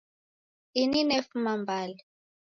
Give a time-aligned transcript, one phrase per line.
[0.81, 1.99] Ini nefuma Mbale